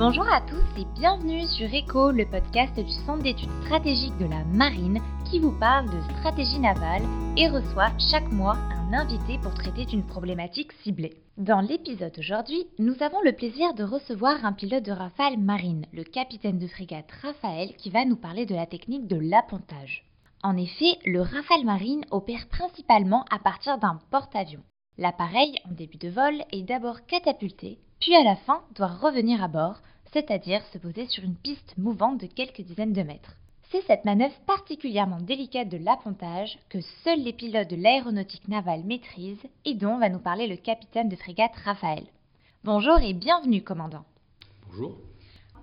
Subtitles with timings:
[0.00, 4.44] Bonjour à tous et bienvenue sur ECHO, le podcast du Centre d'études stratégiques de la
[4.46, 4.98] marine
[5.30, 7.02] qui vous parle de stratégie navale
[7.36, 11.18] et reçoit chaque mois un invité pour traiter d'une problématique ciblée.
[11.36, 16.04] Dans l'épisode d'aujourd'hui, nous avons le plaisir de recevoir un pilote de rafale marine, le
[16.04, 20.06] capitaine de frégate Raphaël, qui va nous parler de la technique de l'appontage.
[20.42, 24.64] En effet, le Rafale Marine opère principalement à partir d'un porte-avions.
[24.96, 29.48] L'appareil, en début de vol, est d'abord catapulté, puis à la fin doit revenir à
[29.48, 33.36] bord, c'est-à-dire se poser sur une piste mouvante de quelques dizaines de mètres.
[33.70, 39.46] C'est cette manœuvre particulièrement délicate de l'appontage que seuls les pilotes de l'aéronautique navale maîtrisent
[39.64, 42.04] et dont va nous parler le capitaine de frégate Raphaël.
[42.64, 44.04] Bonjour et bienvenue, commandant.
[44.66, 44.98] Bonjour.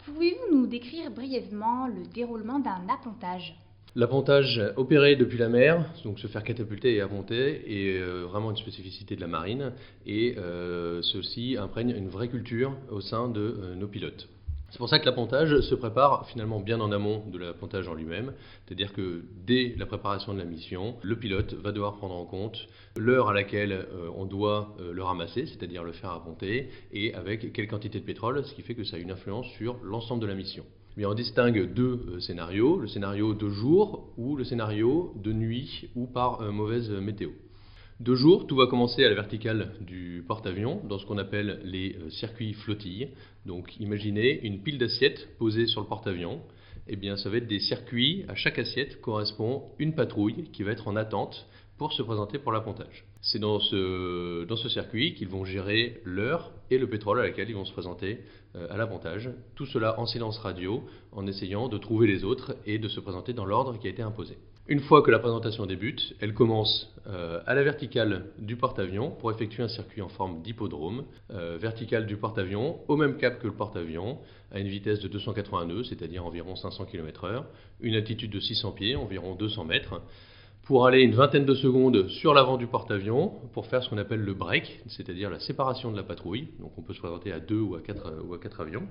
[0.06, 3.56] Pouvez-vous nous décrire brièvement le déroulement d'un appontage?
[3.94, 8.58] L'appontage opéré depuis la mer, donc se faire catapulter et apponter, est euh, vraiment une
[8.58, 9.74] spécificité de la marine
[10.06, 14.30] et euh, ceci imprègne une vraie culture au sein de euh, nos pilotes.
[14.70, 18.34] C'est pour ça que l'appontage se prépare finalement bien en amont de l'appontage en lui-même,
[18.66, 22.68] c'est-à-dire que dès la préparation de la mission, le pilote va devoir prendre en compte
[22.98, 28.00] l'heure à laquelle on doit le ramasser, c'est-à-dire le faire apponter, et avec quelle quantité
[28.02, 30.66] de pétrole, ce qui fait que ça a une influence sur l'ensemble de la mission
[31.06, 36.08] on distingue deux euh, scénarios, le scénario de jour ou le scénario de nuit ou
[36.08, 37.30] par euh, mauvaise météo.
[38.00, 41.96] De jour, tout va commencer à la verticale du porte-avions, dans ce qu'on appelle les
[41.96, 43.10] euh, circuits flottilles.
[43.48, 46.42] Donc imaginez une pile d'assiettes posée sur le porte-avions.
[46.88, 50.74] Eh bien, ça va être des circuits, à chaque assiette correspond une patrouille qui va
[50.74, 51.48] être en attente
[51.80, 53.04] pour se présenter pour l'appontage.
[53.22, 57.50] C'est dans ce, dans ce circuit qu'ils vont gérer l'heure et le pétrole à laquelle
[57.50, 58.20] ils vont se présenter
[58.56, 59.32] euh, à l'appontage.
[59.56, 63.34] Tout cela en silence radio, en essayant de trouver les autres et de se présenter
[63.34, 64.38] dans l'ordre qui a été imposé.
[64.70, 69.32] Une fois que la présentation débute, elle commence euh, à la verticale du porte-avions pour
[69.32, 73.54] effectuer un circuit en forme d'hippodrome, euh, verticale du porte-avions au même cap que le
[73.54, 74.18] porte-avions,
[74.52, 77.46] à une vitesse de 280 nœuds, c'est-à-dire environ 500 km/h,
[77.80, 80.02] une altitude de 600 pieds, environ 200 mètres,
[80.64, 84.20] pour aller une vingtaine de secondes sur l'avant du porte-avions pour faire ce qu'on appelle
[84.20, 86.50] le break, c'est-à-dire la séparation de la patrouille.
[86.60, 88.86] Donc on peut se présenter à deux ou à quatre, ou à quatre avions.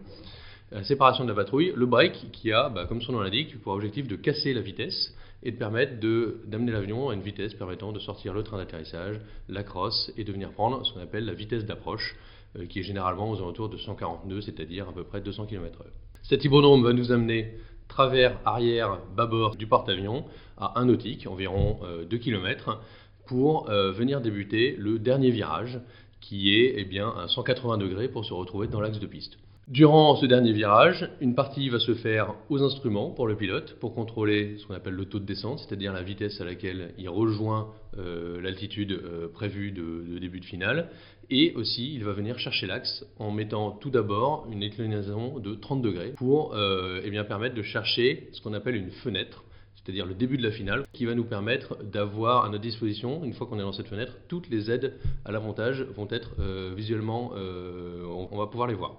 [0.72, 3.72] La séparation de la patrouille, le break qui a, bah, comme son nom l'indique, pour
[3.74, 8.00] objectif de casser la vitesse et de permettre d'amener l'avion à une vitesse permettant de
[8.00, 11.64] sortir le train d'atterrissage, la crosse et de venir prendre ce qu'on appelle la vitesse
[11.64, 12.16] d'approche,
[12.58, 15.84] euh, qui est généralement aux alentours de 140 nœuds, c'est-à-dire à peu près 200 km/h.
[16.22, 17.54] Cet hippodrome va nous amener
[17.86, 20.24] travers arrière bâbord du porte-avions
[20.58, 21.78] à 1 nautique, environ
[22.10, 22.80] 2 euh, km,
[23.26, 25.80] pour euh, venir débuter le dernier virage
[26.20, 29.38] qui est eh bien, à 180 degrés pour se retrouver dans l'axe de piste.
[29.68, 33.96] Durant ce dernier virage, une partie va se faire aux instruments pour le pilote pour
[33.96, 37.72] contrôler ce qu'on appelle le taux de descente, c'est-à-dire la vitesse à laquelle il rejoint
[37.98, 40.90] euh, l'altitude euh, prévue de, début de finale.
[41.30, 45.82] Et aussi, il va venir chercher l'axe en mettant tout d'abord une inclinaison de 30
[45.82, 49.42] degrés pour euh, eh bien, permettre de chercher ce qu'on appelle une fenêtre
[49.74, 53.34] c'est-à-dire le début de la finale, qui va nous permettre d'avoir à notre disposition, une
[53.34, 54.94] fois qu'on est dans cette fenêtre, toutes les aides
[55.24, 56.34] à l'avantage vont être
[56.74, 58.96] visuellement, on va pouvoir les voir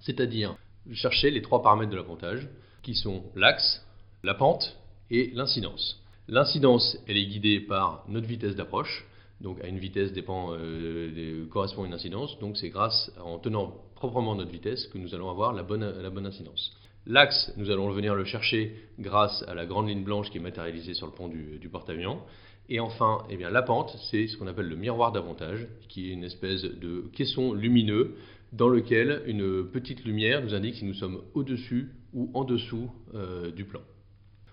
[0.00, 0.56] c'est-à-dire
[0.92, 2.48] chercher les trois paramètres de l'appontage,
[2.82, 3.84] qui sont l'axe,
[4.22, 4.76] la pente
[5.10, 6.02] et l'incidence.
[6.28, 9.06] L'incidence, elle est guidée par notre vitesse d'approche,
[9.40, 14.50] donc à une vitesse euh, correspond une incidence, donc c'est grâce, en tenant proprement notre
[14.50, 16.72] vitesse, que nous allons avoir la bonne, la bonne incidence.
[17.06, 20.92] L'axe, nous allons venir le chercher grâce à la grande ligne blanche qui est matérialisée
[20.92, 22.20] sur le pont du, porte-avions.
[22.68, 26.24] Et enfin, eh la pente, c'est ce qu'on appelle le miroir d'avantage, qui est une
[26.24, 28.16] espèce de caisson lumineux
[28.52, 33.50] dans lequel une petite lumière nous indique si nous sommes au-dessus ou en dessous euh,
[33.50, 33.80] du plan.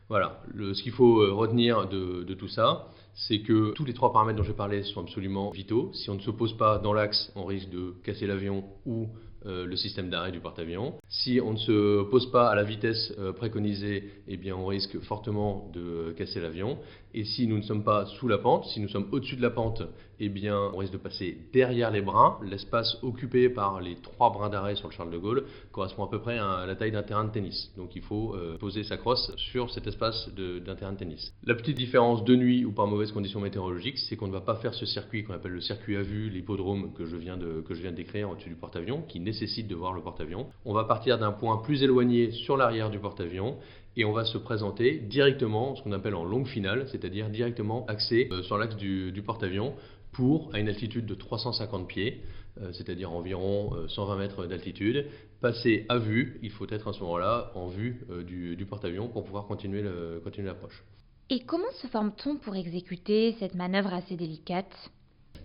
[0.08, 4.14] Voilà, ce qu'il faut euh, retenir de, de tout ça, c'est que tous les trois
[4.14, 5.92] paramètres dont je parlais sont absolument vitaux.
[5.94, 9.08] Si on ne se pose pas dans l'axe, on risque de casser l'avion ou
[9.46, 10.96] euh, le système d'arrêt du porte-avions.
[11.08, 15.00] Si on ne se pose pas à la vitesse euh, préconisée, eh bien on risque
[15.02, 16.78] fortement de casser l'avion.
[17.14, 19.50] Et si nous ne sommes pas sous la pente, si nous sommes au-dessus de la
[19.50, 19.84] pente,
[20.20, 22.38] eh bien on risque de passer derrière les brins.
[22.44, 26.20] L'espace occupé par les trois brins d'arrêt sur le Charles de Gaulle correspond à peu
[26.20, 27.72] près à la taille d'un terrain de tennis.
[27.78, 31.34] Donc il faut euh, poser sa crosse sur cet espace d'un terrain de tennis.
[31.44, 34.56] La petite différence de nuit ou par mauvaises conditions météorologiques, c'est qu'on ne va pas
[34.56, 38.30] faire ce circuit qu'on appelle le circuit à vue, l'hippodrome que je viens de, décrire
[38.30, 40.48] au-dessus du porte-avions, qui nécessite de voir le porte-avions.
[40.64, 43.58] On va partir d'un point plus éloigné sur l'arrière du porte-avions
[43.98, 48.30] et on va se présenter directement, ce qu'on appelle en longue finale, c'est-à-dire directement axé
[48.32, 49.74] euh, sur l'axe du, porte-avions
[50.14, 52.22] pour, à une altitude de 350 pieds,
[52.62, 55.06] euh, c'est-à-dire environ 120 euh, mètres d'altitude,
[55.42, 59.26] passer à vue, il faut être à ce moment-là en vue du, du porte-avions pour
[59.26, 60.84] pouvoir continuer l'approche.
[61.30, 64.72] Et comment se forme-t-on pour exécuter cette manœuvre assez délicate?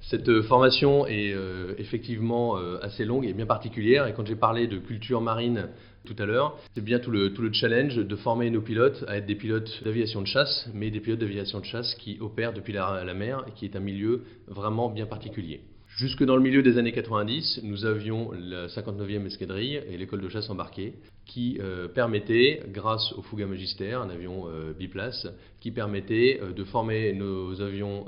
[0.02, 1.34] Cette formation est
[1.78, 4.06] effectivement assez longue et bien particulière.
[4.06, 5.68] Et quand j'ai parlé de culture marine
[6.04, 9.34] tout à l'heure, c'est bien tout le, challenge de former nos pilotes à être des
[9.34, 13.44] pilotes d'aviation de chasse, mais des pilotes d'aviation de chasse qui opèrent depuis la mer
[13.46, 15.60] et qui est un milieu vraiment bien particulier.
[15.96, 20.28] Jusque dans le milieu des années 90, nous avions la 59e escadrille et l'école de
[20.28, 20.94] chasse embarquée
[21.26, 25.26] qui euh, permettait, grâce au Fuga Magister, un avion euh, biplace,
[25.58, 28.06] qui permettait euh, de former nos avions,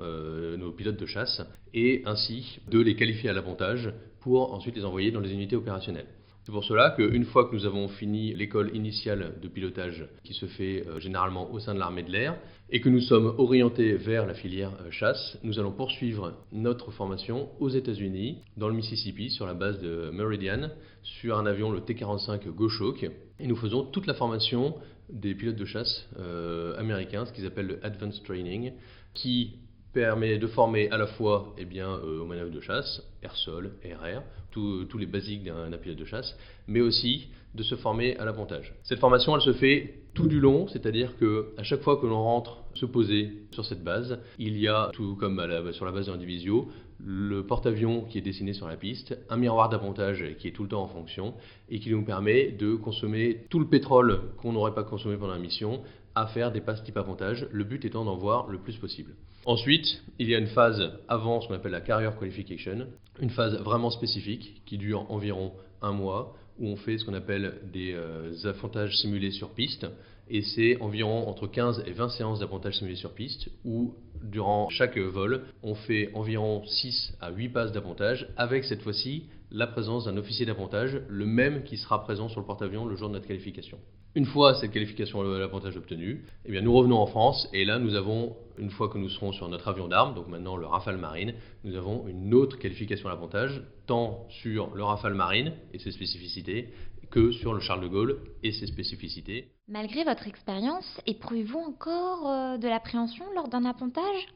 [0.56, 1.42] nos pilotes de chasse
[1.74, 6.06] et ainsi de les qualifier à l'avantage pour ensuite les envoyer dans les unités opérationnelles.
[6.44, 10.46] C'est pour cela qu'une fois que nous avons fini l'école initiale de pilotage qui se
[10.46, 12.36] fait euh, généralement au sein de l'armée de l'air
[12.68, 17.48] et que nous sommes orientés vers la filière euh, chasse, nous allons poursuivre notre formation
[17.60, 20.70] aux États-Unis, dans le Mississippi, sur la base de Meridian,
[21.04, 23.08] sur un avion, le T-45 Goshawk.
[23.38, 24.74] Et nous faisons toute la formation
[25.10, 28.72] des pilotes de chasse euh, américains, ce qu'ils appellent le Advanced Training,
[29.14, 29.58] qui
[29.92, 34.22] permet de former à la fois eh bien, euh, aux manœuvres de chasse, air-sol, air-air,
[34.50, 36.36] tous les basiques d'un pilote de chasse,
[36.68, 38.74] mais aussi de se former à l'appontage.
[38.82, 42.22] Cette formation, elle se fait tout du long, c'est-à-dire que à chaque fois que l'on
[42.22, 45.40] rentre se poser sur cette base, il y a, tout comme
[45.72, 46.68] sur la base d'un divisio,
[47.04, 50.68] le porte-avions qui est dessiné sur la piste, un miroir d'appontage qui est tout le
[50.68, 51.34] temps en fonction
[51.68, 55.38] et qui nous permet de consommer tout le pétrole qu'on n'aurait pas consommé pendant la
[55.38, 55.82] mission
[56.14, 59.14] à faire des passes type appontage, le but étant d'en voir le plus possible.
[59.44, 62.86] Ensuite, il y a une phase avant ce qu'on appelle la Carrier Qualification,
[63.20, 67.60] une phase vraiment spécifique qui dure environ un mois, où on fait ce qu'on appelle
[67.72, 69.86] des euh, appontages simulés sur piste,
[70.28, 74.96] et c'est environ entre 15 et 20 séances d'appontage simulés sur piste, où durant chaque
[74.96, 80.16] vol, on fait environ 6 à 8 passes d'appontage, avec cette fois-ci la présence d'un
[80.16, 83.78] officier d'appontage, le même qui sera présent sur le porte-avions le jour de notre qualification.
[84.14, 87.94] Une fois cette qualification à l'avantage obtenue, eh nous revenons en France et là nous
[87.94, 91.32] avons, une fois que nous serons sur notre avion d'armes, donc maintenant le Rafale Marine,
[91.64, 96.68] nous avons une autre qualification à l'avantage, tant sur le Rafale Marine et ses spécificités
[97.10, 99.48] que sur le Charles de Gaulle et ses spécificités.
[99.66, 104.28] Malgré votre expérience, éprouvez-vous encore euh, de l'appréhension lors d'un appontage?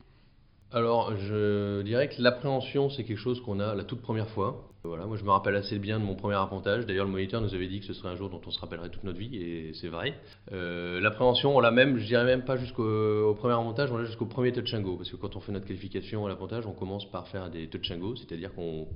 [0.73, 4.69] Alors, je dirais que l'appréhension, c'est quelque chose qu'on a la toute première fois.
[4.83, 6.87] Voilà, moi, je me rappelle assez bien de mon premier appontage.
[6.87, 8.89] D'ailleurs, le moniteur nous avait dit que ce serait un jour dont on se rappellerait
[8.89, 10.15] toute notre vie, et c'est vrai.
[10.53, 14.27] Euh, l'appréhension, on l'a même, je dirais même pas jusqu'au premier appontage, on l'a jusqu'au
[14.27, 14.97] premier touch and go.
[14.97, 17.91] Parce que quand on fait notre qualification à l'appontage, on commence par faire des touch
[17.93, 18.87] and go, c'est-à-dire qu'on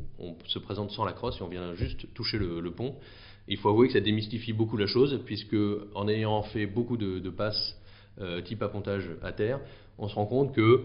[0.47, 2.95] se présente sans la crosse et on vient juste toucher le, pont.
[3.49, 5.57] il faut avouer que ça démystifie beaucoup la chose, puisque
[5.95, 7.77] en ayant fait beaucoup de, passes
[8.21, 9.61] euh, type appontage à terre,
[9.99, 10.85] on se rend compte que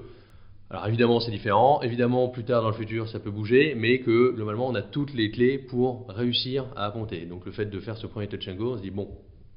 [0.71, 4.31] alors évidemment c'est différent, évidemment plus tard dans le futur ça peut bouger, mais que
[4.31, 7.25] globalement on a toutes les clés pour réussir à apponter.
[7.25, 9.09] Donc le fait de faire ce premier touch and go, on se dit bon,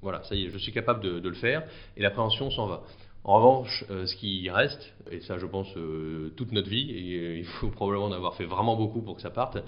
[0.03, 1.65] voilà, ça y est, je suis capable de, le faire,
[1.97, 2.83] et l'appréhension s'en va.
[3.25, 7.19] En revanche, euh, ce qui reste, et ça je pense euh, toute notre vie, et
[7.19, 9.59] euh, il faut probablement en avoir fait vraiment beaucoup pour que ça parte,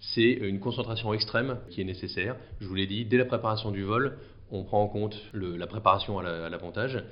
[0.00, 2.36] c'est une concentration extrême qui est nécessaire.
[2.60, 4.18] Je vous l'ai dit, dès la préparation du vol,
[4.52, 7.02] on prend en compte la préparation à l'appontage.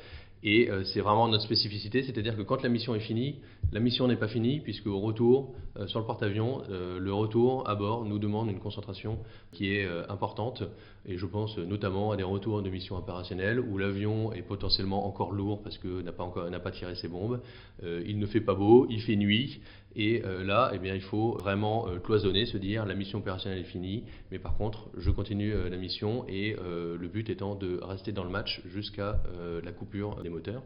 [0.43, 3.37] Et euh, c'est vraiment notre spécificité, c'est-à-dire que quand la mission est finie,
[3.73, 7.69] la mission n'est pas finie, puisque au retour, euh, sur le porte-avions, euh, le retour
[7.69, 9.19] à bord nous demande une concentration
[9.52, 10.62] qui est importante.
[11.06, 15.32] Et je pense notamment à des retours de missions opérationnelles où l'avion est potentiellement encore
[15.32, 17.41] lourd parce que n'a pas, encore, n'a pas tiré ses bombes.
[17.82, 19.61] il ne fait pas beau, il fait nuit.
[19.99, 24.05] Et là, eh bien, il faut vraiment cloisonner, se dire la mission opérationnelle est finie,
[24.31, 28.31] mais par contre, je continue la mission et le but étant de rester dans le
[28.31, 29.20] match jusqu'à
[29.65, 30.63] la coupure moteurs.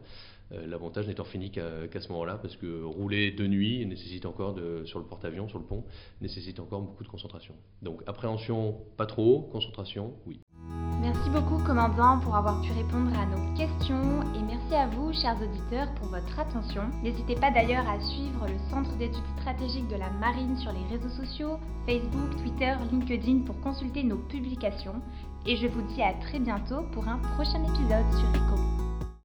[0.51, 4.55] Euh, l'avantage n'étant fini qu'à ce moment-là, parce que rouler de nuit nécessite encore,
[4.85, 5.83] sur le porte-avions, sur le pont,
[6.21, 7.55] nécessite encore beaucoup de concentration.
[7.81, 10.39] Donc appréhension, pas trop, concentration, oui.
[11.23, 15.37] Merci beaucoup, commandant, pour avoir pu répondre à nos questions et merci à vous, chers
[15.41, 16.81] auditeurs, pour votre attention.
[17.01, 21.15] N'hésitez pas d'ailleurs à suivre le Centre d'études stratégiques de la marine sur les réseaux
[21.15, 24.95] sociaux, Facebook, Twitter, LinkedIn pour consulter nos publications.
[25.45, 28.82] Et je vous dis à très bientôt pour un prochain épisode sur ECO.